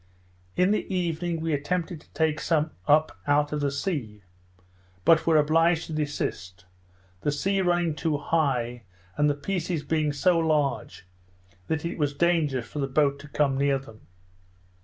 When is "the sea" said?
3.59-4.23, 7.21-7.61